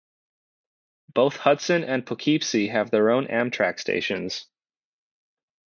[1.13, 4.47] Both Hudson and Poughkeepsie have their own Amtrak stations.